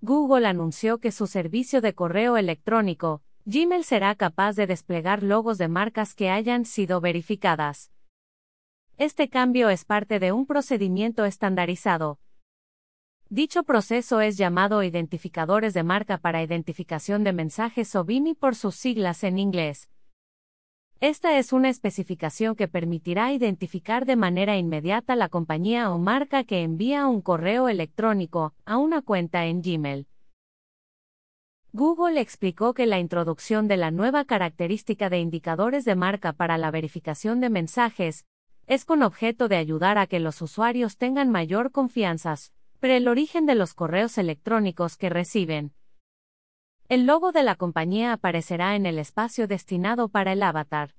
[0.00, 5.66] Google anunció que su servicio de correo electrónico, Gmail será capaz de desplegar logos de
[5.66, 7.90] marcas que hayan sido verificadas.
[8.96, 12.20] Este cambio es parte de un procedimiento estandarizado.
[13.28, 18.76] Dicho proceso es llamado identificadores de marca para identificación de mensajes o BIMI por sus
[18.76, 19.88] siglas en inglés.
[21.00, 26.64] Esta es una especificación que permitirá identificar de manera inmediata la compañía o marca que
[26.64, 30.08] envía un correo electrónico a una cuenta en Gmail.
[31.72, 36.72] Google explicó que la introducción de la nueva característica de indicadores de marca para la
[36.72, 38.26] verificación de mensajes
[38.66, 43.46] es con objeto de ayudar a que los usuarios tengan mayor confianza sobre el origen
[43.46, 45.72] de los correos electrónicos que reciben.
[46.90, 50.94] El logo de la compañía aparecerá en el espacio destinado para el avatar.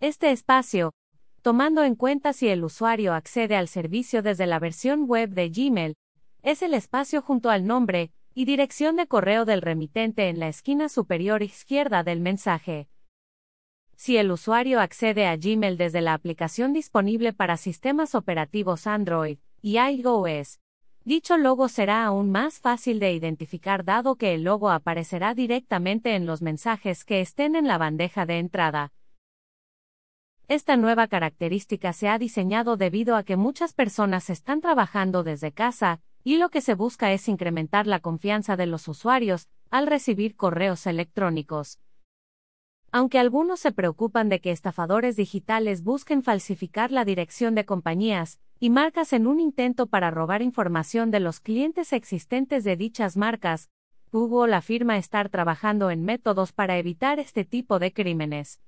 [0.00, 0.94] Este espacio,
[1.42, 5.94] tomando en cuenta si el usuario accede al servicio desde la versión web de Gmail,
[6.42, 10.88] es el espacio junto al nombre y dirección de correo del remitente en la esquina
[10.88, 12.88] superior izquierda del mensaje.
[13.94, 19.78] Si el usuario accede a Gmail desde la aplicación disponible para sistemas operativos Android y
[19.78, 20.61] iOS,
[21.04, 26.26] Dicho logo será aún más fácil de identificar dado que el logo aparecerá directamente en
[26.26, 28.92] los mensajes que estén en la bandeja de entrada.
[30.46, 36.00] Esta nueva característica se ha diseñado debido a que muchas personas están trabajando desde casa,
[36.22, 40.86] y lo que se busca es incrementar la confianza de los usuarios al recibir correos
[40.86, 41.80] electrónicos.
[42.94, 48.68] Aunque algunos se preocupan de que estafadores digitales busquen falsificar la dirección de compañías y
[48.68, 53.70] marcas en un intento para robar información de los clientes existentes de dichas marcas,
[54.12, 58.60] Google afirma estar trabajando en métodos para evitar este tipo de crímenes.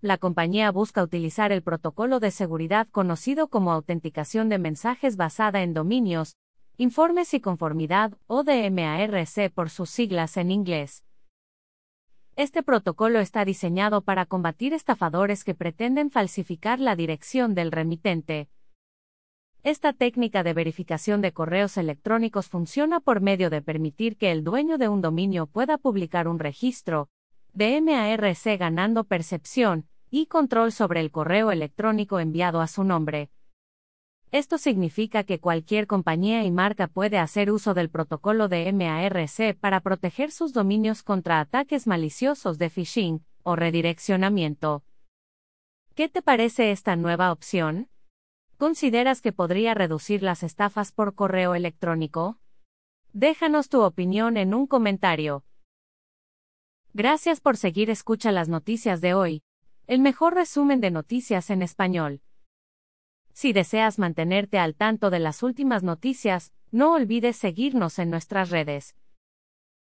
[0.00, 5.72] La compañía busca utilizar el protocolo de seguridad conocido como autenticación de mensajes basada en
[5.72, 6.34] dominios,
[6.78, 11.04] informes y conformidad, o DMARC por sus siglas en inglés.
[12.34, 18.48] Este protocolo está diseñado para combatir estafadores que pretenden falsificar la dirección del remitente.
[19.62, 24.78] Esta técnica de verificación de correos electrónicos funciona por medio de permitir que el dueño
[24.78, 27.10] de un dominio pueda publicar un registro
[27.52, 33.30] de MARC ganando percepción y control sobre el correo electrónico enviado a su nombre.
[34.32, 39.80] Esto significa que cualquier compañía y marca puede hacer uso del protocolo de MARC para
[39.80, 44.84] proteger sus dominios contra ataques maliciosos de phishing o redireccionamiento.
[45.94, 47.90] ¿Qué te parece esta nueva opción?
[48.56, 52.38] ¿Consideras que podría reducir las estafas por correo electrónico?
[53.12, 55.44] Déjanos tu opinión en un comentario.
[56.94, 59.42] Gracias por seguir Escucha las noticias de hoy,
[59.86, 62.22] el mejor resumen de noticias en español.
[63.32, 68.94] Si deseas mantenerte al tanto de las últimas noticias, no olvides seguirnos en nuestras redes.